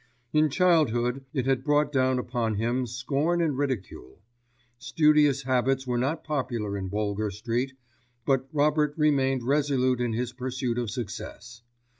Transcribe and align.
In 0.33 0.49
childhood 0.49 1.25
it 1.31 1.45
had 1.45 1.63
brought 1.63 1.91
down 1.91 2.17
upon 2.17 2.55
him 2.55 2.87
scorn 2.87 3.39
and 3.39 3.55
ridicule. 3.55 4.19
Studious 4.79 5.43
habits 5.43 5.85
were 5.85 5.99
not 5.99 6.23
popular 6.23 6.75
in 6.75 6.87
Boulger 6.89 7.29
Street; 7.29 7.73
but 8.25 8.47
Robert 8.51 8.95
remained 8.97 9.43
resolute 9.43 10.01
in 10.01 10.13
his 10.13 10.33
pursuit 10.33 10.79
of 10.79 10.89
success. 10.89 11.61